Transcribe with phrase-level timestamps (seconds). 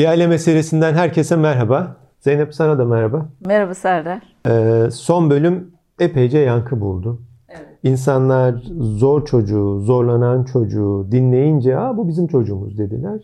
[0.00, 1.96] Bir aile meselesinden herkese merhaba.
[2.20, 3.28] Zeynep sana da merhaba.
[3.46, 4.22] Merhaba Serdar.
[4.46, 7.22] Ee, son bölüm epeyce yankı buldu.
[7.48, 7.78] Evet.
[7.82, 13.20] İnsanlar zor çocuğu, zorlanan çocuğu dinleyince Aa, bu bizim çocuğumuz dediler.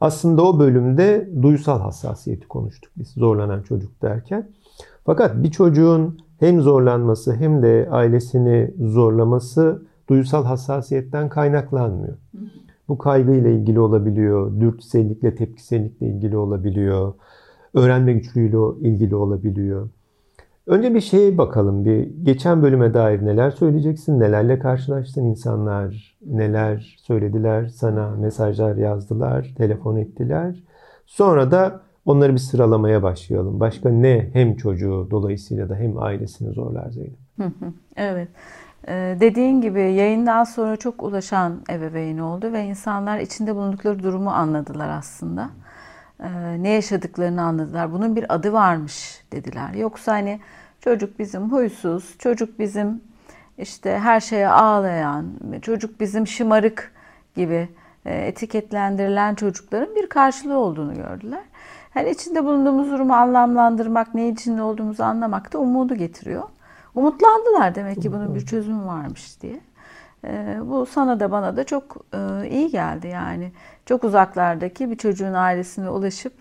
[0.00, 4.50] Aslında o bölümde duysal hassasiyeti konuştuk biz zorlanan çocuk derken.
[5.06, 12.16] Fakat bir çocuğun hem zorlanması hem de ailesini zorlaması duysal hassasiyetten kaynaklanmıyor.
[12.88, 17.14] Bu kaygıyla ilgili olabiliyor, dürtüsellikle, tepkisellikle ilgili olabiliyor,
[17.74, 19.88] öğrenme güçlüğüyle ilgili olabiliyor.
[20.66, 21.84] Önce bir şeye bakalım.
[21.84, 24.20] Bir geçen bölüme dair neler söyleyeceksin?
[24.20, 26.16] Nelerle karşılaştın insanlar?
[26.26, 28.10] Neler söylediler sana?
[28.10, 30.62] Mesajlar yazdılar, telefon ettiler.
[31.06, 33.60] Sonra da onları bir sıralamaya başlayalım.
[33.60, 37.18] Başka ne hem çocuğu dolayısıyla da hem ailesini zorlar Zeynep?
[37.96, 38.28] Evet.
[38.88, 44.88] Ee, dediğin gibi yayından sonra çok ulaşan ebeveyn oldu ve insanlar içinde bulundukları durumu anladılar
[44.88, 45.50] aslında.
[46.20, 47.92] Ee, ne yaşadıklarını anladılar.
[47.92, 49.74] Bunun bir adı varmış dediler.
[49.74, 50.40] Yoksa hani
[50.80, 53.00] çocuk bizim huysuz, çocuk bizim
[53.58, 55.26] işte her şeye ağlayan,
[55.62, 56.92] çocuk bizim şımarık
[57.36, 57.68] gibi
[58.04, 61.42] e, etiketlendirilen çocukların bir karşılığı olduğunu gördüler.
[61.94, 66.42] Yani içinde bulunduğumuz durumu anlamlandırmak, ne içinde olduğumuzu anlamak da umudu getiriyor.
[66.94, 69.60] Umutlandılar demek ki bunun bir çözümü varmış diye.
[70.24, 73.52] Ee, bu sana da bana da çok e, iyi geldi yani.
[73.86, 76.32] Çok uzaklardaki bir çocuğun ailesine ulaşıp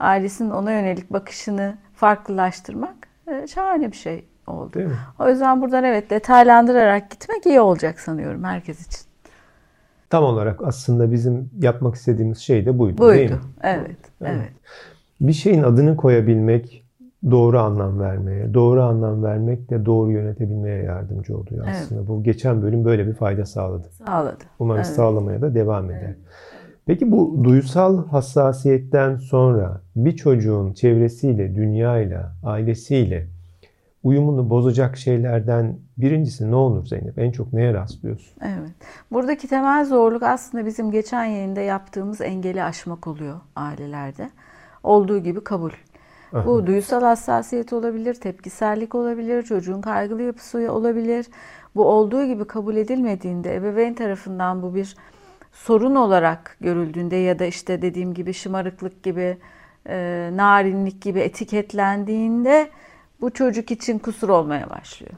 [0.00, 4.90] ailesinin ona yönelik bakışını farklılaştırmak e, şahane bir şey oldu.
[5.18, 9.08] O yüzden buradan evet detaylandırarak gitmek iyi olacak sanıyorum herkes için.
[10.10, 13.18] Tam olarak aslında bizim yapmak istediğimiz şey de buydu, Buydu.
[13.18, 13.38] değil mi?
[13.62, 14.52] Evet, evet.
[15.20, 16.87] Bir şeyin adını koyabilmek
[17.30, 21.76] doğru anlam vermeye, doğru anlam vermek de doğru yönetebilmeye yardımcı oluyor Evet.
[21.82, 22.08] aslında.
[22.08, 23.88] Bu geçen bölüm böyle bir fayda sağladı.
[24.06, 24.44] Sağladı.
[24.58, 24.96] Umarız Evet.
[24.96, 26.14] sağlamaya da devam eder.
[26.86, 33.26] Peki bu duysal hassasiyetten sonra bir çocuğun çevresiyle, dünyayla, ailesiyle
[34.02, 37.18] uyumunu bozacak şeylerden birincisi ne olur Zeynep?
[37.18, 38.32] En çok neye rastlıyorsun?
[38.42, 38.70] Evet.
[39.12, 44.30] Buradaki temel zorluk aslında bizim geçen yayında yaptığımız engeli aşmak oluyor ailelerde.
[44.82, 45.70] Olduğu gibi kabul.
[46.32, 51.26] Bu duysal hassasiyet olabilir, tepkisellik olabilir, çocuğun kaygılı yapısı olabilir.
[51.76, 54.96] Bu olduğu gibi kabul edilmediğinde ebeveyn tarafından bu bir
[55.52, 59.38] sorun olarak görüldüğünde ya da işte dediğim gibi şımarıklık gibi,
[59.88, 62.70] e, narinlik gibi etiketlendiğinde
[63.20, 65.14] bu çocuk için kusur olmaya başlıyor.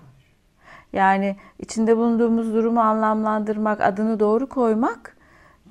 [0.92, 5.16] Yani içinde bulunduğumuz durumu anlamlandırmak, adını doğru koymak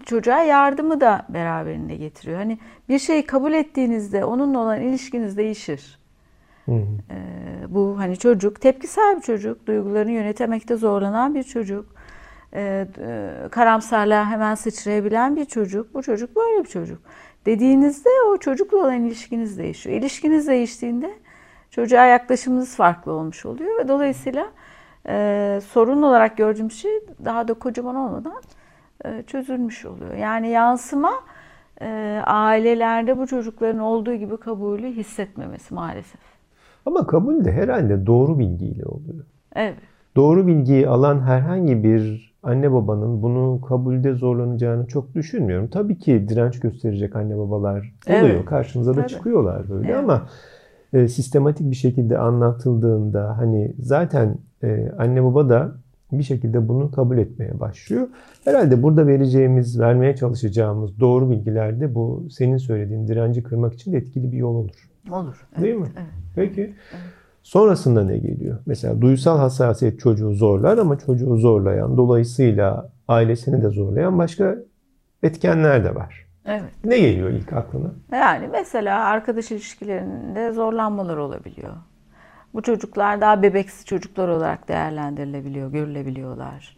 [0.05, 2.37] çocuğa yardımı da beraberinde getiriyor.
[2.37, 2.57] Hani
[2.89, 5.99] bir şeyi kabul ettiğinizde onunla olan ilişkiniz değişir.
[6.65, 6.85] Hı hı.
[7.11, 11.85] Ee, bu hani çocuk tepkisel bir çocuk, duygularını yönetemekte zorlanan bir çocuk,
[12.53, 15.93] e, e, karamsarlığa hemen sıçrayabilen bir çocuk.
[15.93, 16.99] Bu çocuk böyle bir çocuk.
[17.45, 19.95] Dediğinizde o çocukla olan ilişkiniz değişiyor.
[19.97, 21.13] İlişkiniz değiştiğinde
[21.71, 24.47] çocuğa yaklaşımınız farklı olmuş oluyor ve dolayısıyla
[25.07, 26.91] e, sorun olarak gördüğüm şey
[27.25, 28.41] daha da kocaman olmadan
[29.27, 30.13] çözülmüş oluyor.
[30.13, 31.11] Yani yansıma
[31.81, 36.21] e, ailelerde bu çocukların olduğu gibi kabulü hissetmemesi maalesef.
[36.85, 39.25] Ama kabul de herhalde doğru bilgiyle oluyor.
[39.55, 39.75] Evet.
[40.15, 45.67] Doğru bilgiyi alan herhangi bir anne babanın bunu kabulde zorlanacağını çok düşünmüyorum.
[45.67, 48.23] Tabii ki direnç gösterecek anne babalar oluyor.
[48.23, 48.45] Evet.
[48.45, 49.07] Karşımıza da Tabii.
[49.07, 49.99] çıkıyorlar böyle Evet.
[49.99, 50.27] ama
[50.93, 55.71] e, sistematik bir şekilde anlatıldığında hani zaten e, anne baba da
[56.17, 58.07] bir şekilde bunu kabul etmeye başlıyor.
[58.45, 63.97] Herhalde burada vereceğimiz, vermeye çalışacağımız doğru bilgiler de bu senin söylediğin direnci kırmak için de
[63.97, 64.89] etkili bir yol olur.
[65.11, 65.47] Olur.
[65.61, 65.93] Değil evet, mi?
[65.97, 66.07] Evet.
[66.35, 66.73] Peki.
[67.43, 68.57] Sonrasında ne geliyor?
[68.65, 74.55] Mesela duysal hassasiyet çocuğu zorlar ama çocuğu zorlayan, dolayısıyla ailesini de zorlayan başka
[75.23, 76.25] etkenler de var.
[76.45, 76.71] Evet.
[76.85, 77.91] Ne geliyor ilk aklına?
[78.11, 81.73] Yani mesela arkadaş ilişkilerinde zorlanmalar olabiliyor.
[82.53, 86.77] Bu çocuklar daha bebeksi çocuklar olarak değerlendirilebiliyor, görülebiliyorlar.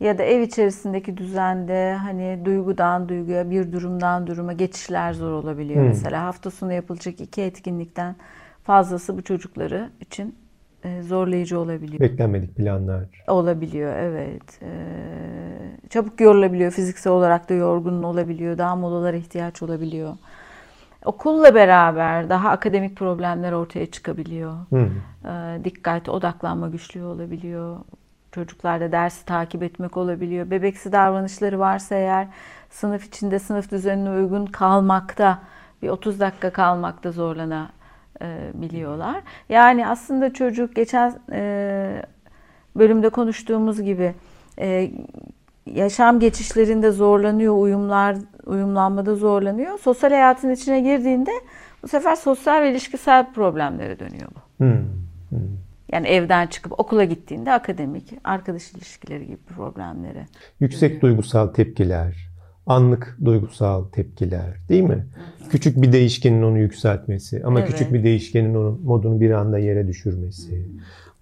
[0.00, 5.80] Ya da ev içerisindeki düzende hani duygudan duyguya, bir durumdan duruma geçişler zor olabiliyor.
[5.80, 5.88] Hmm.
[5.88, 8.16] Mesela hafta sonu yapılacak iki etkinlikten
[8.64, 10.34] fazlası bu çocukları için
[10.84, 12.00] e, zorlayıcı olabiliyor.
[12.00, 13.04] Beklenmedik planlar.
[13.28, 14.62] Olabiliyor evet.
[14.62, 14.68] Ee,
[15.90, 16.72] çabuk yorulabiliyor.
[16.72, 18.58] Fiziksel olarak da yorgun olabiliyor.
[18.58, 20.16] Daha molalara ihtiyaç olabiliyor.
[21.06, 24.54] Okulla beraber daha akademik problemler ortaya çıkabiliyor.
[24.70, 24.88] Hı.
[25.24, 27.76] Ee, dikkat, odaklanma güçlüğü olabiliyor.
[28.32, 30.50] Çocuklarda dersi takip etmek olabiliyor.
[30.50, 32.26] Bebeksi davranışları varsa eğer
[32.70, 35.38] sınıf içinde sınıf düzenine uygun kalmakta,
[35.82, 39.22] bir 30 dakika kalmakta zorlanabiliyorlar.
[39.48, 42.02] Yani aslında çocuk geçen e,
[42.76, 44.14] bölümde konuştuğumuz gibi
[44.58, 44.90] e,
[45.76, 49.78] yaşam geçişlerinde zorlanıyor, uyumlar uyumlanmada zorlanıyor.
[49.78, 51.30] Sosyal hayatın içine girdiğinde
[51.82, 54.64] bu sefer sosyal ve ilişkisel problemlere dönüyor bu.
[54.64, 54.78] Hmm.
[55.30, 55.38] Hmm.
[55.92, 60.26] Yani evden çıkıp okula gittiğinde akademik, arkadaş ilişkileri gibi problemlere.
[60.60, 62.30] Yüksek duygusal tepkiler,
[62.66, 65.06] anlık duygusal tepkiler değil mi?
[65.50, 67.70] Küçük bir değişkenin onu yükseltmesi ama Evet.
[67.70, 70.68] küçük bir değişkenin onun modunu bir anda yere düşürmesi.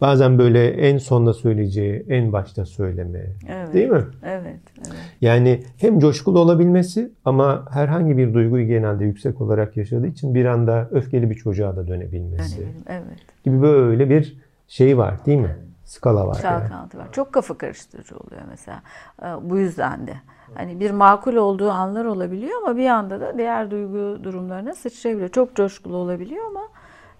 [0.05, 3.27] Bazen böyle en sonda söyleyeceği en başta söyleme.
[3.49, 3.75] Evet.
[3.75, 4.05] Değil mi?
[4.23, 4.97] Evet, evet.
[5.21, 10.89] Yani hem coşkulu olabilmesi ama herhangi bir duyguyu genelde yüksek olarak yaşadığı için bir anda
[10.91, 13.19] öfkeli bir çocuğa da dönebilmesi evet.
[13.45, 14.37] gibi böyle bir
[14.69, 15.57] şey var değil mi?
[15.85, 16.41] Skala var.
[16.45, 16.61] yani.
[16.61, 17.09] Çalkantı var.
[17.13, 18.83] Çok kafa karıştırıcı oluyor mesela.
[19.23, 20.15] Ee, Bu yüzden de.
[20.55, 25.31] Hani bir makul olduğu anlar olabiliyor ama bir anda da diğer duygu durumlarına sıçrayabiliyor.
[25.31, 26.75] Çok coşkulu olabiliyor ama e,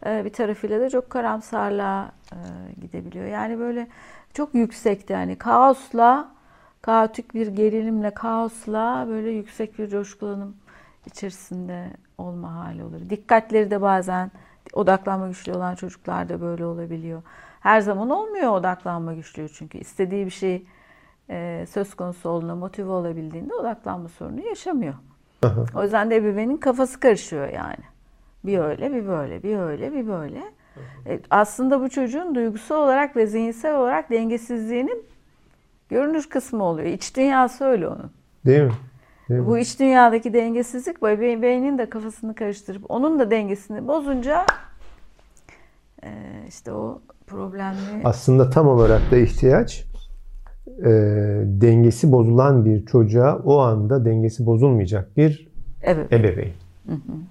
[0.05, 2.39] bir tarafıyla da çok karamsarlığa e,
[2.81, 3.27] gidebiliyor.
[3.27, 3.89] Yani böyle
[4.35, 6.29] çok yüksekte yani kaosla,
[6.83, 10.57] kaotik bir gerilimle, kaosla böyle yüksek bir coşkulanım
[11.07, 13.11] içerisinde olma hali olur.
[13.11, 14.31] Dikkatleri de bazen
[14.73, 17.23] odaklanma güçlüğü olan çocuklarda böyle olabiliyor.
[17.61, 20.67] Her zaman olmuyor odaklanma güçlüğü çünkü istediği bir şey
[21.31, 24.95] e, söz konusu olduğunda motive olabildiğinde odaklanma sorunu yaşamıyor.
[25.43, 25.65] Aha.
[25.75, 27.94] O yüzden de ebeveynin kafası karışıyor yani.
[28.45, 30.43] Bir öyle, bir böyle, bir öyle, bir böyle.
[31.07, 35.05] E, aslında bu çocuğun duygusal olarak ve zihinsel olarak dengesizliğinin
[35.89, 36.89] görünür kısmı oluyor.
[36.89, 38.11] İç dünyası öyle onun.
[38.47, 38.73] Değil mi?
[39.29, 39.47] Değil mi?
[39.47, 44.47] Bu iç dünyadaki dengesizlik bu ebeveynin de kafasını karıştırıp onun da dengesini bozunca
[46.03, 46.09] e,
[46.49, 49.85] işte o problemli Aslında tam olarak da ihtiyaç
[50.79, 50.91] e,
[51.45, 55.49] dengesi bozulan bir çocuğa o anda dengesi bozulmayacak bir
[55.83, 56.13] evet.
[56.13, 56.53] ebeveyn.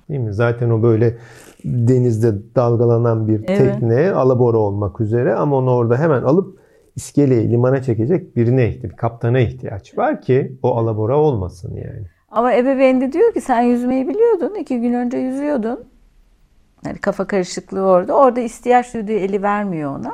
[0.09, 0.33] Değil mi?
[0.33, 1.17] Zaten o böyle
[1.65, 3.57] denizde dalgalanan bir Evet.
[3.57, 6.59] tekne alabora olmak üzere ama onu orada hemen alıp
[6.95, 12.07] iskeleyi limana çekecek birine ihtiyaç, bir kaptana ihtiyaç var ki o alabora olmasın yani.
[12.31, 14.55] Ama ebeveyn de diyor ki sen yüzmeyi biliyordun.
[14.59, 15.79] iki gün önce yüzüyordun.
[16.85, 18.13] Yani kafa karışıklığı orada.
[18.17, 20.13] Orada ihtiyaç duyduğu eli vermiyor ona.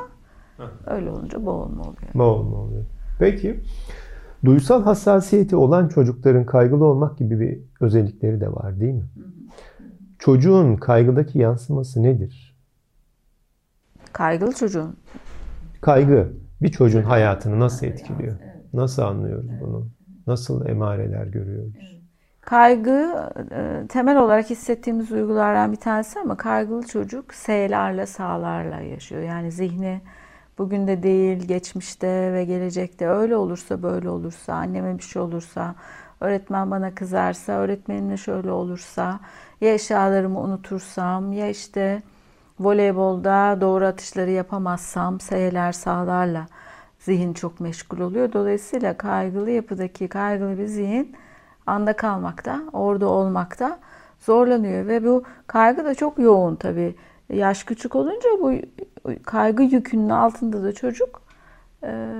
[0.86, 2.14] Öyle olunca boğulma oluyor.
[2.14, 2.84] Boğulma oluyor.
[3.18, 3.60] Peki
[4.44, 9.04] duysal hassasiyeti olan çocukların kaygılı olmak gibi bir özellikleri de var değil mi?
[10.18, 12.56] Çocuğun kaygıdaki yansıması nedir?
[14.12, 14.96] Kaygılı çocuğun.
[15.80, 16.32] Kaygı
[16.62, 18.36] bir çocuğun hayatını nasıl etkiliyor?
[18.72, 19.88] Nasıl anlıyoruz bunu?
[20.26, 22.00] Nasıl emareler görüyoruz?
[22.40, 29.22] Kaygı e, temel olarak hissettiğimiz duygulardan bir tanesi ama kaygılı çocuk S'lerle, sağlarla yaşıyor.
[29.22, 30.00] Yani zihni
[30.60, 35.74] bugün de değil, geçmişte ve gelecekte öyle olursa böyle olursa, anneme bir şey olursa,
[36.20, 39.20] öğretmen bana kızarsa, öğretmenimle şöyle olursa,
[39.60, 42.02] ya eşyalarımı unutursam, ya işte
[42.60, 46.46] voleybolda doğru atışları yapamazsam, S'ler, sağlarla
[46.98, 48.32] zihin çok meşgul oluyor.
[48.32, 51.16] Dolayısıyla kaygılı yapıdaki kaygılı bir zihin
[51.66, 53.78] anda kalmakta, orada olmakta
[54.18, 56.94] zorlanıyor ve bu kaygı da çok yoğun tabii.
[57.32, 58.52] Yaş küçük olunca bu
[59.22, 61.22] kaygı yükünün altında da çocuk
[61.84, 62.14] e,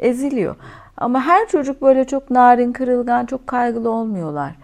[0.00, 0.56] eziliyor.
[0.96, 4.56] Ama her çocuk böyle çok narin, kırılgan, çok kaygılı olmuyorlar.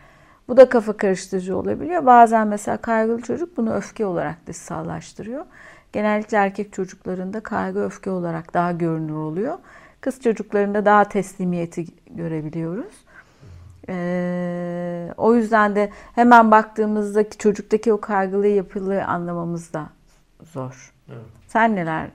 [0.48, 2.06] Bu da kafa karıştırıcı olabiliyor.
[2.06, 5.44] Bazen mesela kaygılı çocuk bunu öfke olarak dışsallaştırıyor.
[5.92, 9.58] Genellikle erkek çocuklarında kaygı öfke olarak daha görünür oluyor.
[10.00, 13.01] Kız çocuklarında daha teslimiyeti görebiliyoruz.
[13.88, 19.86] Ee, o yüzden de hemen baktığımızdaki çocuktaki o kaygılı yapıyı anlamamız da
[20.52, 20.92] zor.
[21.48, 22.06] Sen neler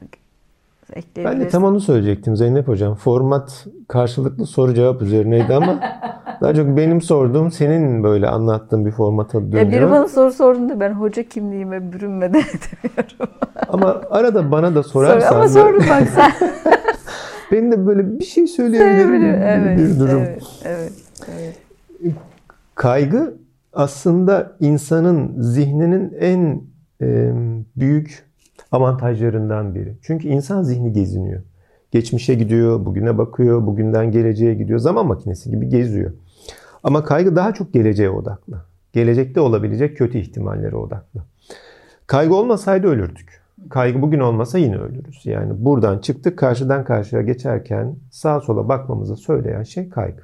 [0.94, 1.26] ekleyebilirsin?
[1.26, 2.96] Ben de tam onu söyleyecektim Zeynep Hocam.
[2.96, 5.80] Format karşılıklı soru cevap üzerineydi ama
[6.42, 9.72] daha çok benim sorduğum senin böyle anlattığın bir formata Ya dönüyor.
[9.72, 13.36] biri bana soru sorduğunda ben hoca kimliğime bürünmeden edemiyorum.
[13.70, 16.32] Ama arada bana da Sor, sorarsan ama da sordum bak sen.
[17.52, 19.42] benim de böyle bir şey söyleyebilirim Söyleyebilirim.
[19.44, 20.20] Evet, bir durum.
[20.22, 20.92] evet, evet,
[22.76, 23.38] Kaygı
[23.74, 26.62] aslında insanın zihninin en
[27.02, 27.34] e,
[27.76, 28.26] büyük
[28.72, 29.98] avantajlarından biri.
[30.02, 31.42] Çünkü insan zihni geziniyor.
[31.92, 34.80] Geçmişe gidiyor, bugüne bakıyor, bugünden geleceğe gidiyor.
[34.80, 36.12] Zaman makinesi gibi geziyor.
[36.84, 38.62] Ama kaygı daha çok geleceğe odaklı.
[38.94, 41.24] Gelecekte olabilecek kötü ihtimallere odaklı.
[42.08, 43.42] Kaygı olmasaydı ölürdük.
[43.70, 45.26] Kaygı bugün olmasa yine ölürüz.
[45.26, 50.22] Yani buradan çıktık karşıdan karşıya geçerken sağa sola bakmamızı söyleyen şey kaygı.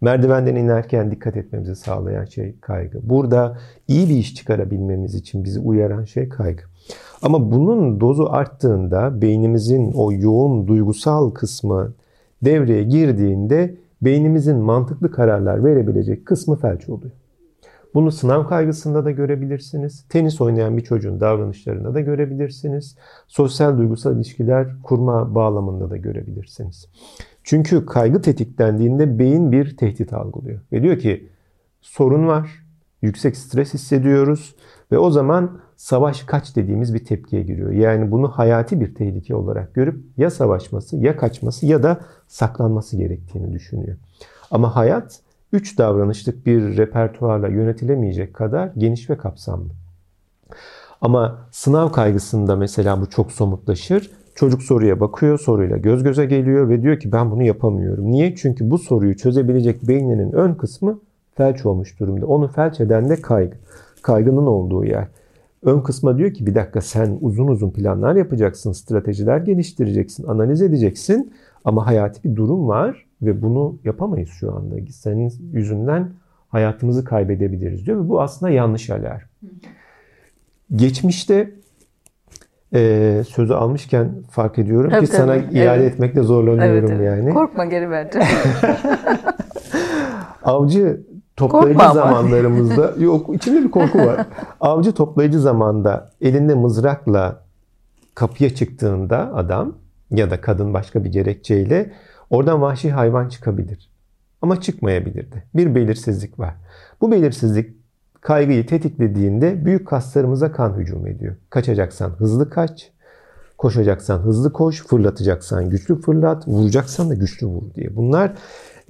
[0.00, 2.98] Merdivenden inerken dikkat etmemizi sağlayan şey kaygı.
[3.02, 6.62] Burada iyi bir iş çıkarabilmemiz için bizi uyaran şey kaygı.
[7.22, 11.92] Ama bunun dozu arttığında beynimizin o yoğun duygusal kısmı
[12.44, 17.12] devreye girdiğinde beynimizin mantıklı kararlar verebilecek kısmı felç oluyor.
[17.94, 20.04] Bunu sınav kaygısında da görebilirsiniz.
[20.08, 22.96] Tenis oynayan bir çocuğun davranışlarında da görebilirsiniz.
[23.28, 26.88] Sosyal duygusal ilişkiler kurma bağlamında da görebilirsiniz.
[27.48, 30.60] Çünkü kaygı tetiklendiğinde beyin bir tehdit algılıyor.
[30.72, 31.28] Ve diyor ki
[31.80, 32.64] sorun var,
[33.02, 34.54] yüksek stres hissediyoruz
[34.92, 37.72] ve o zaman savaş kaç dediğimiz bir tepkiye giriyor.
[37.72, 43.52] Yani bunu hayati bir tehlike olarak görüp ya savaşması ya kaçması ya da saklanması gerektiğini
[43.52, 43.96] düşünüyor.
[44.50, 45.20] Ama hayat
[45.52, 49.70] üç davranışlık bir repertuarla yönetilemeyecek kadar geniş ve kapsamlı.
[51.00, 54.10] Ama sınav kaygısında mesela bu çok somutlaşır.
[54.38, 58.10] Çocuk soruya bakıyor, soruyla göz göze geliyor ve diyor ki ben bunu yapamıyorum.
[58.10, 58.34] Niye?
[58.34, 61.00] Çünkü bu soruyu çözebilecek beyninin ön kısmı
[61.34, 62.26] felç olmuş durumda.
[62.26, 63.56] Onu felç eden de kaygı.
[64.02, 65.06] Kaygının olduğu yer.
[65.62, 71.32] Ön kısma diyor ki bir dakika sen uzun uzun planlar yapacaksın, stratejiler geliştireceksin, analiz edeceksin.
[71.64, 74.74] Ama hayati bir durum var ve bunu yapamayız şu anda.
[74.90, 76.10] Senin yüzünden
[76.48, 79.26] hayatımızı kaybedebiliriz diyor ve bu aslında yanlış alarm.
[80.76, 81.58] Geçmişte
[82.74, 85.58] e, sözü almışken fark ediyorum Tabii, ki sana tabii.
[85.58, 85.92] iade Evet.
[85.92, 87.06] etmekte zorlanıyorum Evet, evet.
[87.18, 87.34] yani.
[87.34, 88.28] Korkma geri vereceğim.
[90.44, 91.00] Avcı
[91.36, 91.94] toplayıcı Korkma ama.
[91.94, 94.26] zamanlarımızda yok içinde bir korku var.
[94.60, 97.40] Avcı toplayıcı zamanda elinde mızrakla
[98.14, 99.74] kapıya çıktığında adam
[100.10, 101.92] ya da kadın başka bir gerekçeyle
[102.30, 103.90] oradan vahşi hayvan çıkabilir.
[104.42, 105.44] Ama çıkmayabilirdi.
[105.54, 106.54] Bir belirsizlik var.
[107.00, 107.76] Bu belirsizlik
[108.20, 111.36] kaygıyı tetiklediğinde büyük kaslarımıza kan hücum ediyor.
[111.50, 112.90] Kaçacaksan hızlı kaç,
[113.58, 117.96] koşacaksan hızlı koş, fırlatacaksan güçlü fırlat, vuracaksan da güçlü vur diye.
[117.96, 118.34] Bunlar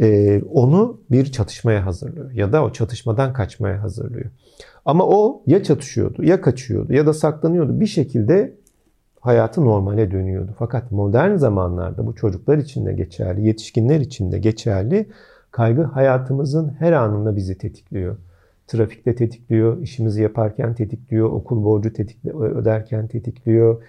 [0.00, 4.30] e, onu bir çatışmaya hazırlıyor ya da o çatışmadan kaçmaya hazırlıyor.
[4.84, 7.80] Ama o ya çatışıyordu, ya kaçıyordu ya da saklanıyordu.
[7.80, 8.54] Bir şekilde
[9.20, 10.54] hayatı normale dönüyordu.
[10.58, 15.08] Fakat modern zamanlarda bu çocuklar için de geçerli, yetişkinler için de geçerli.
[15.50, 18.16] Kaygı hayatımızın her anında bizi tetikliyor.
[18.68, 23.82] Trafikte tetikliyor, işimizi yaparken tetikliyor, okul borcu tetikli, öderken tetikliyor.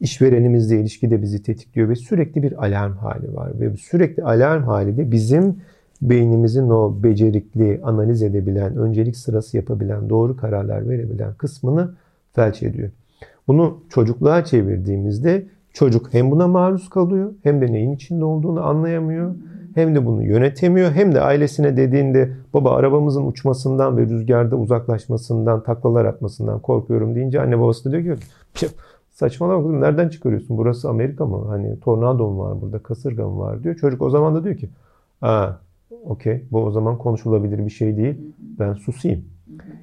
[0.00, 3.60] İşverenimizle ilişkide bizi tetikliyor ve sürekli bir alarm hali var.
[3.60, 5.56] Ve sürekli alarm hali de bizim
[6.02, 11.94] beynimizin o becerikli, analiz edebilen, öncelik sırası yapabilen, doğru kararlar verebilen kısmını
[12.32, 12.90] felç ediyor.
[13.46, 19.34] Bunu çocukluğa çevirdiğimizde çocuk hem buna maruz kalıyor hem de neyin içinde olduğunu anlayamıyor.
[19.74, 26.04] Hem de bunu yönetemiyor hem de ailesine dediğinde baba arabamızın uçmasından ve rüzgarda uzaklaşmasından, taklalar
[26.04, 28.22] atmasından korkuyorum deyince anne babası da diyor ki
[28.54, 28.68] "Püh,
[29.10, 30.58] saçmalama kızım nereden çıkarıyorsun?
[30.58, 31.44] Burası Amerika mı?
[31.48, 32.78] Hani tornado mu var burada?
[32.78, 33.74] Kasırga mı var diyor.
[33.74, 34.68] Çocuk o zaman da diyor ki
[35.22, 35.48] aa
[36.04, 38.14] okey bu o zaman konuşulabilir bir şey değil.
[38.58, 39.24] Ben susayım.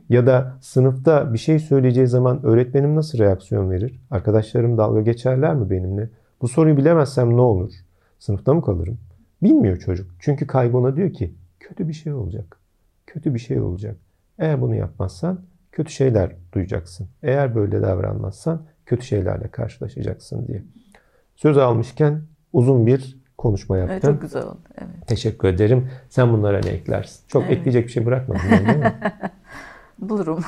[0.09, 3.99] Ya da sınıfta bir şey söyleyeceği zaman öğretmenim nasıl reaksiyon verir?
[4.11, 6.09] Arkadaşlarım dalga geçerler mi benimle?
[6.41, 7.71] Bu soruyu bilemezsem ne olur?
[8.19, 8.97] Sınıfta mı kalırım?
[9.43, 10.11] Bilmiyor çocuk.
[10.19, 12.57] Çünkü kaygı ona diyor ki kötü bir şey olacak.
[13.07, 13.95] Kötü bir şey olacak.
[14.39, 15.41] Eğer bunu yapmazsan
[15.71, 17.07] kötü şeyler duyacaksın.
[17.23, 20.63] Eğer böyle davranmazsan kötü şeylerle karşılaşacaksın diye.
[21.35, 22.21] Söz almışken
[22.53, 24.13] uzun bir konuşma Evet, yaptım.
[24.13, 24.59] çok güzel oldu.
[24.77, 25.07] Evet.
[25.07, 25.89] Teşekkür ederim.
[26.09, 27.27] Sen bunlara ne eklersin?
[27.27, 27.51] Çok Evet.
[27.57, 28.93] ekleyecek bir şey bırakmadın değil mi?
[29.99, 30.39] Bulurum.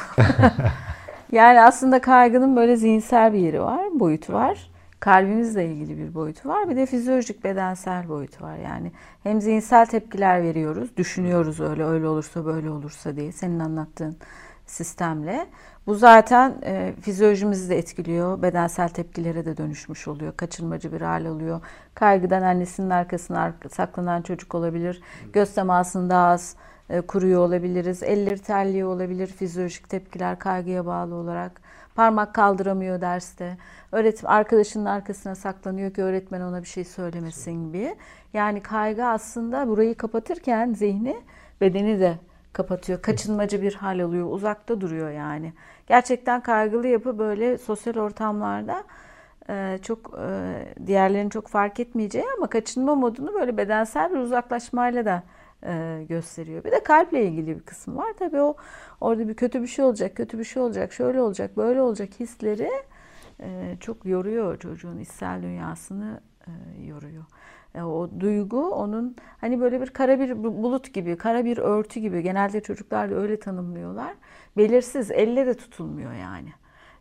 [1.31, 4.70] yani aslında kaygının böyle zihinsel bir yeri var, boyutu var.
[5.01, 6.69] Kalbimizle ilgili bir boyutu var.
[6.69, 8.57] Bir de fizyolojik bedensel boyutu var.
[8.57, 8.91] Yani
[9.23, 14.17] hem zihinsel tepkiler veriyoruz, düşünüyoruz öyle öyle olursa böyle olursa diye senin anlattığın
[14.65, 15.47] sistemle.
[15.87, 18.41] Bu zaten e, fizyolojimizi de etkiliyor.
[18.41, 20.33] Bedensel tepkilere de dönüşmüş oluyor.
[20.37, 21.61] Kaçınmacı bir hal oluyor.
[21.95, 25.01] Kaygıdan annesinin arkasına ar- saklanan çocuk olabilir.
[25.33, 26.55] Göz temasını daha az
[26.89, 28.03] e, kuruyor olabiliriz.
[28.03, 29.27] Elleri terliyor olabilir.
[29.27, 31.61] Fizyolojik tepkiler kaygıya bağlı olarak.
[31.95, 33.57] Parmak kaldıramıyor derste.
[33.91, 37.95] Öğretim arkadaşının arkasına saklanıyor ki öğretmen ona bir şey söylemesin gibi.
[38.33, 41.17] Yani kaygı aslında burayı kapatırken zihni
[41.61, 42.15] bedeni de
[42.53, 43.01] kapatıyor.
[43.01, 44.27] Kaçınmacı bir hal alıyor.
[44.31, 45.53] Uzakta duruyor yani.
[45.87, 48.83] Gerçekten kaygılı yapı böyle sosyal ortamlarda
[49.49, 55.23] e, çok e, diğerlerinin çok fark etmeyeceği ama kaçınma modunu böyle bedensel bir uzaklaşmayla da
[55.65, 56.63] e, gösteriyor.
[56.63, 58.13] Bir de kalple ilgili bir kısım var.
[58.19, 58.55] Tabii o
[59.01, 62.71] orada bir kötü bir şey olacak, kötü bir şey olacak, şöyle olacak, böyle olacak hisleri
[63.39, 66.51] e, çok yoruyor çocuğun içsel dünyasını e,
[66.85, 67.23] yoruyor.
[67.75, 72.61] O duygu onun hani böyle bir kara bir bulut gibi, kara bir örtü gibi genelde
[72.61, 74.13] çocuklar da öyle tanımlıyorlar.
[74.57, 76.49] Belirsiz, elle de tutulmuyor yani.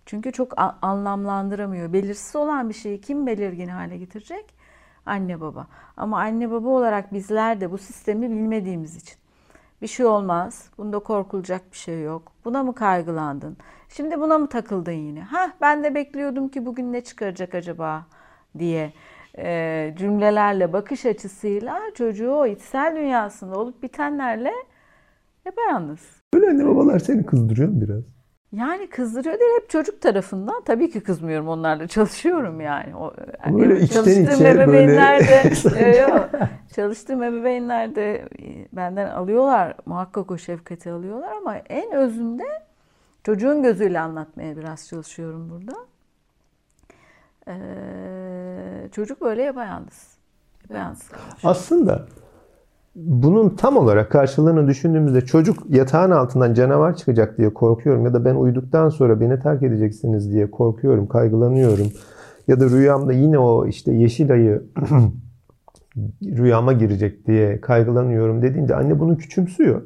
[0.06, 1.92] Çünkü çok anlamlandıramıyor.
[1.92, 4.54] Belirsiz olan bir şeyi kim belirgin hale getirecek?
[5.07, 5.66] Anne baba.
[5.97, 9.21] Ama anne baba olarak bizler de bu sistemi bilmediğimiz için
[9.83, 10.71] bir şey olmaz.
[10.78, 12.33] Bunda korkulacak bir şey yok.
[12.45, 13.57] Buna mı kaygılandın?
[13.88, 15.21] Şimdi buna mı takıldın yine?
[15.21, 18.07] Ha ben de bekliyordum ki bugün ne çıkaracak acaba
[18.59, 18.92] diye
[19.38, 24.52] e, cümlelerle, bakış açısıyla çocuğu o içsel dünyasında olup bitenlerle
[25.45, 26.00] yapayalnız.
[26.35, 28.19] Böyle anne babalar seni kızdırıyor mu biraz?
[28.52, 30.62] Yani kızdırıyor değil hep çocuk tarafından.
[30.64, 32.97] Tabii ki kızmıyorum onlarla çalışıyorum yani.
[32.97, 33.14] O,
[33.52, 36.19] Böyle içten çalıştığım içe ebeveynler de böyle- Yo, yo.
[36.75, 42.45] çalıştığım ebeveynler de e, benden alıyorlar, muhakkak o şefkati alıyorlar ama en özünde
[43.25, 45.76] çocuğun gözüyle anlatmaya biraz çalışıyorum burada.
[47.49, 50.16] Ee, çocuk böyle yapayalnız.
[50.62, 51.02] Yapayalnız.
[51.45, 52.07] Aslında
[52.94, 58.35] bunun tam olarak karşılığını düşündüğümüzde çocuk yatağın altından canavar çıkacak diye korkuyorum ya da ben
[58.35, 61.87] uyuduktan sonra beni terk edeceksiniz diye korkuyorum, kaygılanıyorum.
[62.49, 64.62] Ya da rüyamda yine o işte yeşil ayı
[66.23, 69.82] rüyama girecek diye kaygılanıyorum dediğinde anne bunu küçümsüyor.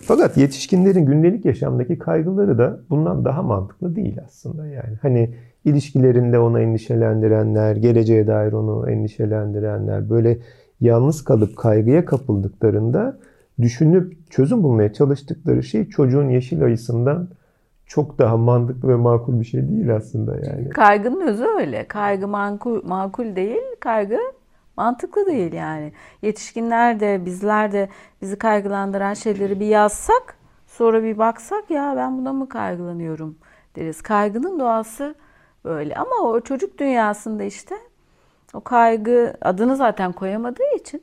[0.00, 4.96] Fakat yetişkinlerin gündelik yaşamdaki kaygıları da bundan daha mantıklı değil aslında yani.
[5.02, 5.34] Hani
[5.64, 10.38] ilişkilerinde onu endişelendirenler, geleceğe dair onu endişelendirenler, böyle
[10.80, 13.18] yalnız kalıp kaygıya kapıldıklarında
[13.60, 17.28] düşünüp çözüm bulmaya çalıştıkları şey çocuğun yeşil ayısından
[17.86, 20.68] çok daha mantıklı ve makul bir şey değil aslında yani.
[20.68, 21.88] Kaygının özü öyle.
[21.88, 24.18] Kaygı makul, makul değil, kaygı
[24.76, 25.92] mantıklı değil yani.
[26.22, 27.88] Yetişkinler de bizler de
[28.22, 33.36] bizi kaygılandıran şeyleri bir yazsak sonra bir baksak ya ben buna mı kaygılanıyorum
[33.76, 34.02] deriz.
[34.02, 35.14] Kaygının doğası
[35.64, 37.74] böyle ama o çocuk dünyasında işte
[38.54, 41.02] o kaygı adını zaten koyamadığı için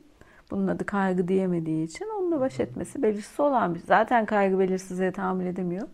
[0.50, 5.46] bunun adı kaygı diyemediği için onunla baş etmesi belirsiz olan bir zaten kaygı belirsizliğe tahammül
[5.46, 5.88] edemiyor.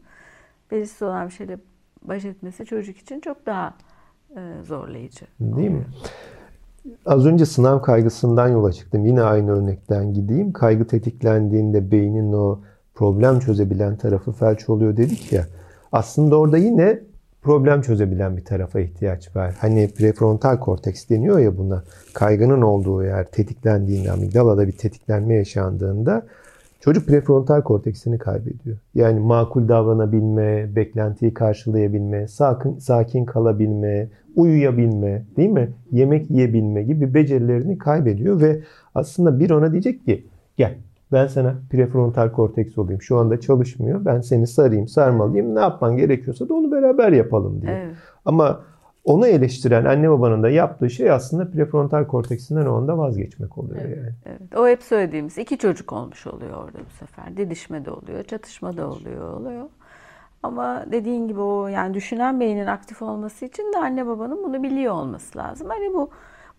[0.71, 1.59] Belirsiz olan bir şeyle
[2.02, 3.75] baş etmesi çocuk için çok daha
[4.37, 5.26] e, zorlayıcı.
[5.40, 5.87] Değil mi?
[7.06, 9.06] Az önce sınav kaygısından yola çıktım.
[9.06, 10.52] Yine aynı örnekten gideyim.
[10.52, 12.61] Kaygı tetiklendiğinde beynin o
[12.94, 15.47] problem çözebilen tarafı felç oluyor dedik ya.
[15.92, 17.00] Aslında orada yine
[17.42, 19.54] problem çözebilen bir tarafa ihtiyaç var.
[19.58, 21.82] Hani prefrontal korteks deniyor ya buna.
[22.14, 26.26] Kaygının olduğu yer tetiklendiğinde, amigdalada bir tetiklenme yaşandığında
[26.80, 28.76] çocuk prefrontal korteksini kaybediyor.
[28.94, 35.70] Yani makul davranabilme, beklentiyi karşılayabilme, sakin, sakin kalabilme, uyuyabilme, değil mi?
[35.92, 38.61] Yemek yiyebilme gibi becerilerini kaybediyor ve
[38.94, 40.75] aslında bir ona diyecek ki gel
[41.12, 43.02] ben sana prefrontal korteks olayım.
[43.02, 44.04] Şu anda çalışmıyor.
[44.04, 45.54] Ben seni sarayım, sarmalayayım.
[45.54, 47.73] Ne yapman gerekiyorsa da onu beraber yapalım diye.
[47.73, 47.97] Evet.
[48.25, 48.61] Ama
[49.04, 53.97] onu eleştiren anne babanın da yaptığı şey aslında prefrontal korteksinden o anda vazgeçmek oluyor Evet,
[53.97, 54.13] yani.
[54.26, 54.56] evet.
[54.56, 57.36] O hep söylediğimiz iki çocuk olmuş oluyor orada bu sefer.
[57.36, 59.65] Didişme de oluyor, çatışma da oluyor, oluyor.
[60.43, 64.95] Ama dediğin gibi o yani düşünen beynin aktif olması için de anne babanın bunu biliyor
[64.95, 65.69] olması lazım.
[65.71, 66.10] Hani bu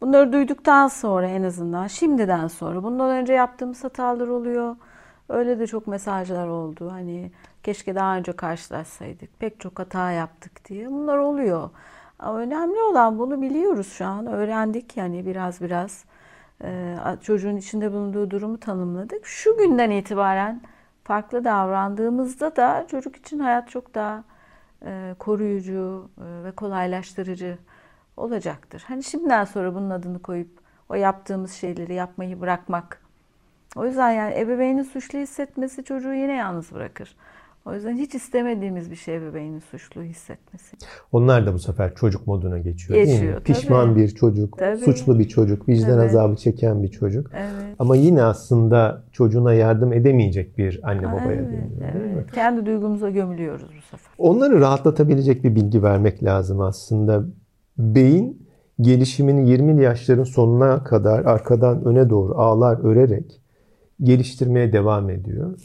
[0.03, 4.75] bunları duyduktan sonra en azından şimdiden sonra bundan önce yaptığımız hatalar oluyor.
[5.29, 6.91] Öyle de çok mesajlar oldu.
[6.91, 7.31] Hani
[7.63, 9.39] keşke daha önce karşılaşsaydık.
[9.39, 10.91] Pek çok hata yaptık diye.
[10.91, 11.69] Bunlar oluyor.
[12.19, 14.25] Ama önemli olan bunu biliyoruz şu an.
[14.25, 16.05] Öğrendik yani biraz biraz.
[16.63, 19.25] Ee, çocuğun içinde bulunduğu durumu tanımladık.
[19.25, 20.61] Şu günden itibaren
[21.03, 24.23] farklı davrandığımızda da çocuk için hayat çok daha
[24.85, 27.57] e, koruyucu e, ve kolaylaştırıcı
[28.17, 28.83] olacaktır.
[28.87, 30.49] Hani şimdiden sonra bunun adını koyup
[30.89, 33.01] o yaptığımız şeyleri yapmayı bırakmak.
[33.75, 37.15] O yüzden yani ebeveynin suçlu hissetmesi çocuğu yine yalnız bırakır.
[37.65, 40.77] O yüzden hiç istemediğimiz bir şey ebeveynin suçlu hissetmesi.
[41.11, 43.13] Onlar da bu sefer çocuk moduna geçiyor, değil mi?
[43.13, 43.99] Geçiyor, Pişman tabii.
[44.01, 44.77] bir çocuk, Tabii.
[44.77, 46.09] suçlu bir çocuk, vicdan Evet.
[46.09, 47.31] azabı çeken bir çocuk.
[47.33, 47.75] Evet.
[47.79, 52.11] Ama yine aslında çocuğuna yardım edemeyecek bir anne babaya Evet, dönüyor, değil mi?
[52.15, 52.31] evet.
[52.31, 54.11] Kendi duygumuza gömülüyoruz bu sefer.
[54.17, 57.23] Onları rahatlatabilecek bir bilgi vermek lazım aslında.
[57.77, 58.47] Beyin
[58.81, 63.41] gelişimini 20'li yaşların sonuna kadar arkadan öne doğru ağlar örerek
[64.03, 65.59] geliştirmeye devam ediyor.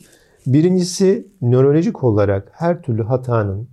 [0.47, 3.69] Birincisi nörolojik olarak her türlü hatanın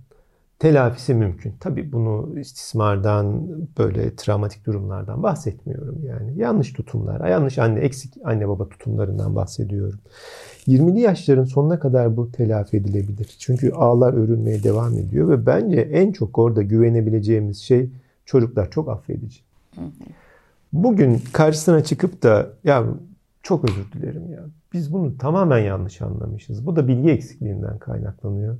[0.58, 1.54] telafisi mümkün.
[1.60, 3.46] Tabii bunu istismardan,
[3.78, 6.38] böyle travmatik durumlardan bahsetmiyorum yani.
[6.38, 9.98] Yanlış tutumlar, yanlış anne, eksik anne baba tutumlarından bahsediyorum.
[10.68, 13.36] 20'li yaşların sonuna kadar bu telafi edilebilir.
[13.38, 17.90] Çünkü ağlar örülmeye devam ediyor ve bence en çok orada güvenebileceğimiz şey
[18.26, 19.40] çocuklar çok affedici.
[20.72, 22.84] Bugün karşısına çıkıp da ya
[23.42, 24.40] çok özür dilerim ya.
[24.72, 26.66] Biz bunu tamamen yanlış anlamışız.
[26.66, 28.56] Bu da bilgi eksikliğinden kaynaklanıyor.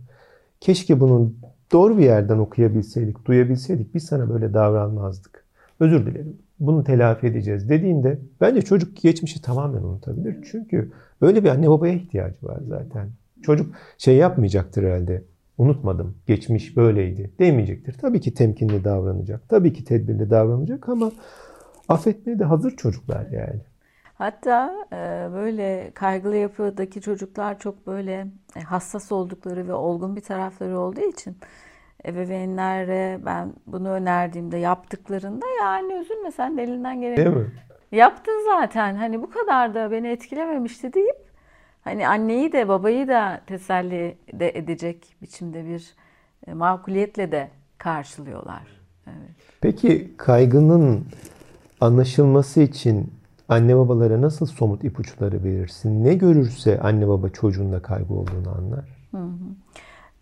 [0.61, 1.38] Keşke bunun
[1.72, 5.44] doğru bir yerden okuyabilseydik, duyabilseydik biz sana böyle davranmazdık.
[5.81, 6.37] Özür dilerim.
[6.61, 10.37] Bunu telafi edeceğiz dediğinde bence çocuk geçmişi tamamen unutabilir.
[10.50, 13.09] Çünkü öyle bir anne babaya ihtiyacı var zaten.
[13.42, 15.22] Çocuk şey yapmayacaktır herhalde.
[15.58, 16.18] Unutmadım.
[16.26, 17.30] Geçmiş böyleydi.
[17.38, 17.92] Demeyecektir.
[17.98, 19.48] Tabii ki temkinli davranacak.
[19.48, 21.12] Tabii ki tedbirli davranacak ama
[21.88, 23.60] affetmeye de hazır çocuklar yani.
[24.14, 24.96] Hatta e,
[25.34, 31.36] böyle kaygılı yapıdaki çocuklar çok böyle e, hassas oldukları ve olgun bir tarafları olduğu için
[32.06, 37.46] ebeveynlere ben bunu önerdiğimde yaptıklarında yani üzülme sen de elinden Değil geleni mi?
[37.92, 41.16] yaptın zaten hani bu kadar da beni etkilememişti deyip
[41.87, 45.94] hani anneyi de babayı da teselli de edecek biçimde bir
[46.46, 48.62] e, makuliyetle de karşılıyorlar.
[49.07, 49.37] Evet.
[49.61, 51.07] Peki kaygının
[51.81, 53.12] anlaşılması için
[53.49, 56.05] Anne babalara nasıl somut ipuçları verirsin?
[56.05, 58.85] Ne görürse anne baba çocuğunda kaygı olduğunu anlar.
[59.11, 59.37] Hı hı.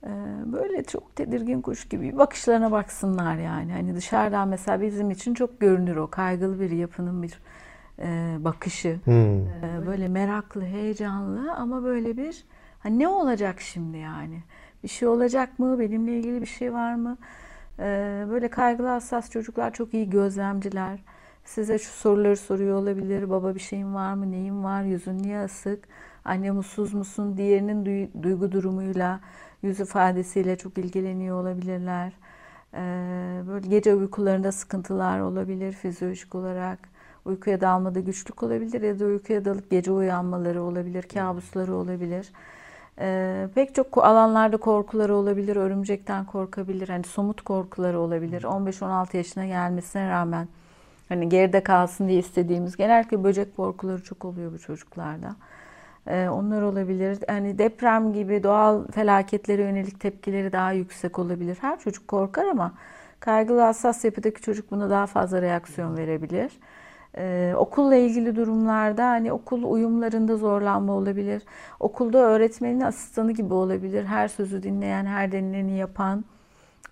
[0.07, 3.73] Ee, böyle çok tedirgin kuş gibi bakışlarına baksınlar yani.
[3.73, 7.39] Hani dışarıdan mesela bizim için çok görünür o kaygılı bir yapının bir
[7.99, 9.01] e, bakışı.
[9.05, 9.47] Hmm.
[9.87, 12.45] böyle meraklı, heyecanlı ama böyle bir
[12.81, 14.43] hani ne olacak şimdi yani?
[14.83, 15.79] Bir şey olacak mı?
[15.79, 17.17] Benimle ilgili bir şey var mı?
[17.79, 20.99] Ee, böyle kaygılı hassas çocuklar çok iyi gözlemciler.
[21.45, 23.31] Size şu soruları soruyor olabilir.
[23.31, 24.31] Baba bir şeyin var mı?
[24.31, 24.83] Neyin var?
[24.83, 25.89] Yüzün niye asık?
[26.25, 27.37] Anne mutsuz musun?
[27.37, 29.21] Diğerinin duygu durumuyla,
[29.63, 32.13] yüz ifadesiyle çok ilgileniyor olabilirler.
[32.75, 36.79] Ee, böyle gece uykularında sıkıntılar olabilir fizyolojik olarak.
[37.25, 42.27] Uykuya dalmada güçlük olabilir ya da uykuya dalıp gece uyanmaları olabilir, kabusları olabilir.
[42.99, 48.43] Ee, pek çok alanlarda korkuları olabilir, örümcekten korkabilir, hani somut korkuları olabilir.
[48.43, 50.49] 15-16 yaşına gelmesine rağmen
[51.09, 55.37] hani geride kalsın diye istediğimiz genellikle böcek korkuları çok oluyor bu çocuklarda.
[56.07, 57.19] Ee, onlar olabilir.
[57.29, 61.59] Hani deprem gibi doğal felaketlere yönelik tepkileri daha yüksek olabilir.
[61.61, 62.73] Her çocuk korkar ama
[63.21, 66.53] kaygılı hassas yapıdaki çocuk buna daha fazla reaksiyon verebilir.
[67.17, 71.43] Ee, okulla ilgili durumlarda hani okul uyumlarında zorlanma olabilir.
[71.81, 74.05] Okulda öğretmenin asistanı gibi olabilir.
[74.05, 76.25] Her sözü dinleyen, her denileni yapan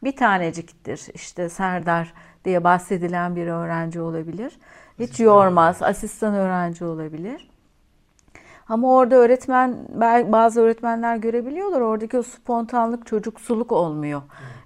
[0.05, 1.09] bir taneciktir.
[1.15, 4.59] İşte Serdar diye bahsedilen bir öğrenci olabilir.
[4.99, 5.83] Hiç yormaz.
[5.83, 7.51] Asistan öğrenci olabilir.
[8.69, 9.77] Ama orada öğretmen
[10.33, 11.81] bazı öğretmenler görebiliyorlar.
[11.81, 14.23] Oradaki o spontanlık, çocuksuluk olmuyor.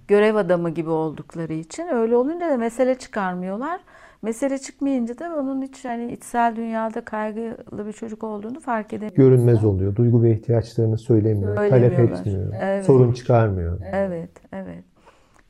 [0.09, 1.89] Görev adamı gibi oldukları için.
[1.89, 3.81] Öyle olunca da mesele çıkarmıyorlar.
[4.23, 9.17] Mesele çıkmayınca da onun hiç hani içsel dünyada kaygılı bir çocuk olduğunu fark edemiyor.
[9.17, 9.97] Görünmez oluyor.
[9.97, 12.85] Duygu ve ihtiyaçlarını söylemiyor, talep etmiyor, evet.
[12.85, 13.81] sorun çıkarmıyor.
[13.93, 14.85] Evet, evet.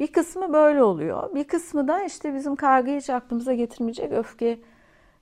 [0.00, 1.34] Bir kısmı böyle oluyor.
[1.34, 4.58] Bir kısmı da işte bizim kaygıyı hiç aklımıza getirmeyecek öfke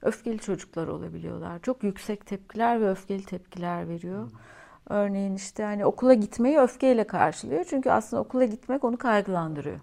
[0.02, 1.58] öfkeli çocuklar olabiliyorlar.
[1.62, 4.30] Çok yüksek tepkiler ve öfkeli tepkiler veriyor.
[4.88, 7.64] Örneğin işte hani okula gitmeyi öfkeyle karşılıyor.
[7.64, 9.80] Çünkü aslında okula gitmek onu kaygılandırıyor.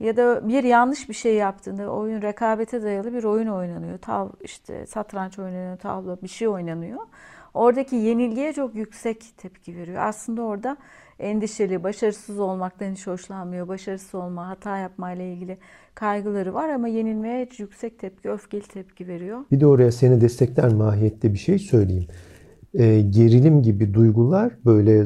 [0.00, 3.98] Ya da bir yanlış bir şey yaptığında oyun rekabete dayalı bir oyun oynanıyor.
[3.98, 6.98] Tav işte satranç oynanıyor, tavla bir şey oynanıyor.
[7.54, 10.02] Oradaki yenilgiye çok yüksek tepki veriyor.
[10.02, 10.76] Aslında orada
[11.18, 13.68] endişeli, başarısız olmaktan hiç hoşlanmıyor.
[13.68, 15.58] Başarısız olma, hata yapma ile ilgili
[15.94, 19.44] kaygıları var ama yenilmeye hiç yüksek tepki, öfkeli tepki veriyor.
[19.50, 22.06] Bir de oraya seni destekler mahiyette bir şey söyleyeyim.
[22.74, 25.04] E, gerilim gibi duygular böyle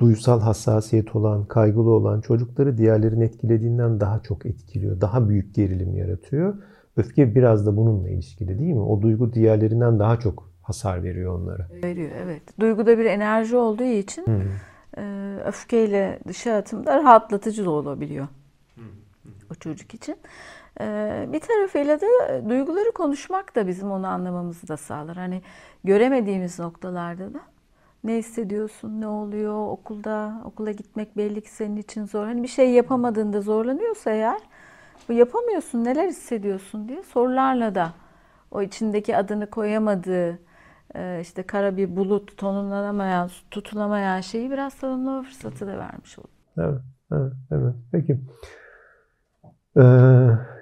[0.00, 5.00] duysal hassasiyet olan, kaygılı olan çocukları diğerlerin etkilediğinden daha çok etkiliyor.
[5.00, 6.54] Daha büyük gerilim yaratıyor.
[6.96, 8.80] Öfke biraz da bununla ilişkili değil mi?
[8.80, 11.68] O duygu diğerlerinden daha çok hasar veriyor onlara.
[11.82, 12.42] Veriyor evet.
[12.60, 15.38] Duyguda bir enerji olduğu için hmm.
[15.38, 18.26] öfkeyle dışa atımda rahatlatıcı da olabiliyor.
[19.52, 20.16] O çocuk için.
[21.32, 22.06] Bir tarafıyla da
[22.48, 25.16] duyguları konuşmak da bizim onu anlamamızı da sağlar.
[25.16, 25.42] Hani
[25.84, 27.40] göremediğimiz noktalarda da
[28.04, 32.24] ne hissediyorsun, ne oluyor okulda, okula gitmek belli ki senin için zor.
[32.24, 34.40] Hani bir şey yapamadığında zorlanıyorsa eğer,
[35.08, 37.92] bu yapamıyorsun, neler hissediyorsun diye sorularla da
[38.50, 40.38] o içindeki adını koyamadığı,
[40.94, 46.28] e, işte kara bir bulut, tonumlanamayan, tutulamayan şeyi biraz tanımlama fırsatı da vermiş olur.
[46.58, 46.80] Evet,
[47.12, 47.74] evet, evet.
[47.92, 48.20] Peki.
[49.76, 49.82] Ee,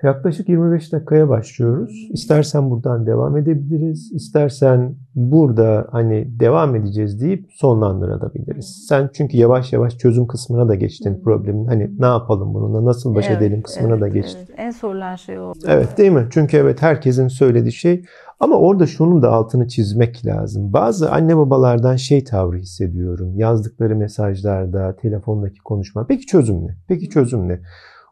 [0.03, 2.09] yaklaşık 25 dakikaya başlıyoruz.
[2.13, 4.13] İstersen buradan devam edebiliriz.
[4.13, 8.87] İstersen burada hani devam edeceğiz deyip sonlandırabiliriz.
[8.89, 11.67] Sen çünkü yavaş yavaş çözüm kısmına da geçtin problemin.
[11.67, 14.39] Hani ne yapalım bununla, nasıl baş evet, edelim kısmına evet, da geçtin.
[14.39, 14.51] Evet.
[14.57, 15.53] En sorulan şey o.
[15.67, 16.27] Evet değil mi?
[16.31, 18.05] Çünkü evet herkesin söylediği şey
[18.41, 20.73] ama orada şunun da altını çizmek lazım.
[20.73, 23.33] Bazı anne babalardan şey tavrı hissediyorum.
[23.37, 26.07] Yazdıkları mesajlarda, telefondaki konuşma.
[26.07, 26.77] Peki çözüm ne?
[26.89, 27.61] Peki çözüm ne?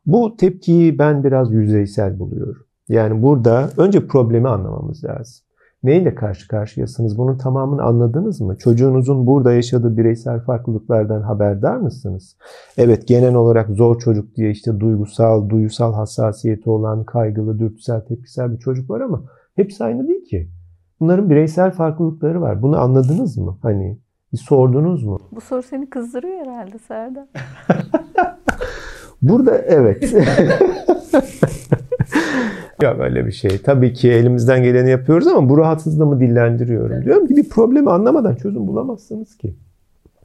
[0.06, 2.62] Bu tepkiyi ben biraz yüzeysel buluyorum.
[2.88, 5.46] Yani burada önce problemi anlamamız lazım.
[5.82, 7.18] Neyle karşı karşıyasınız?
[7.18, 8.56] Bunun tamamını anladınız mı?
[8.56, 12.36] Çocuğunuzun burada yaşadığı bireysel farklılıklardan haberdar mısınız?
[12.78, 18.58] Evet genel olarak zor çocuk diye işte duygusal, duygusal hassasiyeti olan, kaygılı, dürtüsel, tepkisel bir
[18.58, 19.22] çocuk var ama
[19.56, 20.50] hepsi aynı değil ki.
[21.00, 22.62] Bunların bireysel farklılıkları var.
[22.62, 23.58] Bunu anladınız mı?
[23.62, 23.98] Hani
[24.32, 25.18] bir sordunuz mu?
[25.32, 27.26] Bu soru seni kızdırıyor herhalde Serdar.
[29.28, 30.14] Burada evet.
[32.82, 33.58] ya böyle bir şey.
[33.58, 36.92] Tabii ki elimizden geleni yapıyoruz ama bu rahatsızlığımı dillendiriyorum.
[36.92, 37.04] Evet.
[37.04, 39.54] Diyorum ki bir problemi anlamadan çözüm bulamazsınız ki.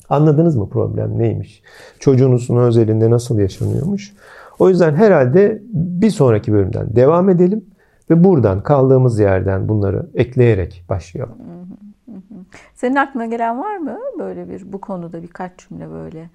[0.09, 1.63] Anladınız mı problem neymiş?
[1.99, 4.13] Çocuğunuzun özelinde nasıl yaşanıyormuş?
[4.59, 7.65] O yüzden herhalde bir sonraki bölümden devam edelim
[8.09, 11.35] ve buradan kaldığımız yerden bunları ekleyerek başlayalım.
[12.75, 16.29] Senin aklına gelen var mı böyle bir bu konuda birkaç cümle böyle?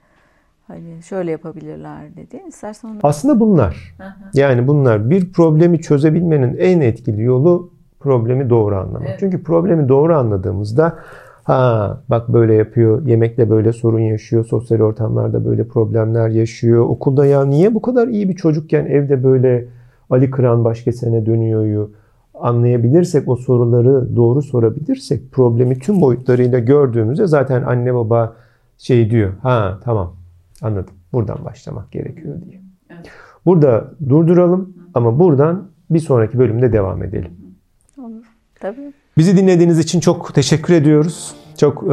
[0.66, 2.42] Hani şöyle yapabilirler dedi.
[2.48, 2.98] İstersen onu...
[3.02, 3.96] Aslında bunlar.
[4.34, 9.08] Yani bunlar bir problemi çözebilmenin en etkili yolu Problemi doğru anlamak.
[9.08, 9.16] Evet.
[9.20, 10.98] Çünkü problemi doğru anladığımızda
[11.44, 16.84] ha bak böyle yapıyor, yemekle böyle sorun yaşıyor, sosyal ortamlarda böyle problemler yaşıyor.
[16.88, 19.68] Okulda ya niye bu kadar iyi bir çocukken evde böyle
[20.10, 21.88] Ali Kıran başkasına dönüyor
[22.34, 28.36] anlayabilirsek o soruları doğru sorabilirsek problemi tüm boyutlarıyla gördüğümüzde zaten anne baba
[28.78, 29.32] şey diyor.
[29.42, 30.12] Ha tamam
[30.62, 30.94] anladım.
[31.12, 32.60] Buradan başlamak gerekiyor diye.
[32.90, 33.10] Evet.
[33.44, 37.30] Burada durduralım ama buradan bir sonraki bölümde devam edelim.
[37.98, 38.24] Olur.
[38.60, 38.92] Tabii.
[39.18, 41.34] Bizi dinlediğiniz için çok teşekkür ediyoruz.
[41.56, 41.88] Çok e,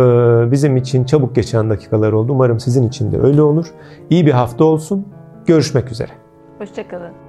[0.51, 2.31] bizim için çabuk geçen dakikalar oldu.
[2.31, 3.65] Umarım sizin için de öyle olur.
[4.09, 5.07] İyi bir hafta olsun.
[5.45, 6.11] Görüşmek üzere.
[6.57, 7.22] Hoşçakalın.